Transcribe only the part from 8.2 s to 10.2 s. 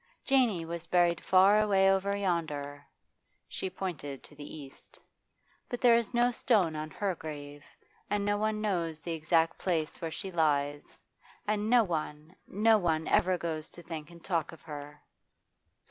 no one knows the exact place where